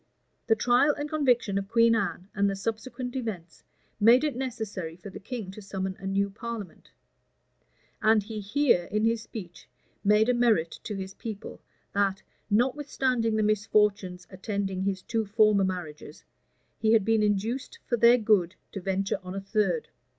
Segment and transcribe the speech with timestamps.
[0.47, 3.61] The trial and conviction of Queen Anne, and the subsequent events,
[3.99, 6.89] made it necessary for the king to summon a new parliament;
[8.01, 9.69] and he here, in his speech,
[10.03, 11.61] made a merit to his people,
[11.93, 16.23] that, notwithstanding the misfortunes attending his two former marriages,
[16.79, 19.89] he had been induced for their good to venture on a third.